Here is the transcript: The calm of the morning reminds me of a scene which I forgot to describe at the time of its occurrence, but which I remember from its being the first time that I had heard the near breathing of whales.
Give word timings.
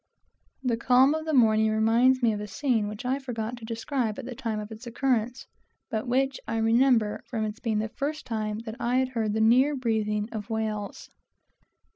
The 0.63 0.77
calm 0.77 1.13
of 1.13 1.25
the 1.25 1.33
morning 1.35 1.69
reminds 1.69 2.23
me 2.23 2.33
of 2.33 2.41
a 2.41 2.47
scene 2.47 2.87
which 2.87 3.05
I 3.05 3.19
forgot 3.19 3.55
to 3.57 3.65
describe 3.65 4.17
at 4.17 4.25
the 4.25 4.33
time 4.33 4.59
of 4.59 4.71
its 4.71 4.87
occurrence, 4.87 5.45
but 5.91 6.07
which 6.07 6.39
I 6.47 6.57
remember 6.57 7.21
from 7.27 7.45
its 7.45 7.59
being 7.59 7.77
the 7.77 7.87
first 7.87 8.25
time 8.25 8.57
that 8.65 8.77
I 8.79 8.95
had 8.95 9.09
heard 9.09 9.33
the 9.33 9.41
near 9.41 9.75
breathing 9.75 10.27
of 10.31 10.49
whales. 10.49 11.11